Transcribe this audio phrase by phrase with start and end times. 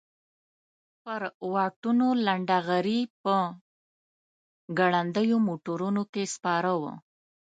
[1.03, 1.21] پر
[1.53, 3.35] واټونو لنډه غري په
[4.79, 6.93] ګړندیو موټرونو کې سپاره وو.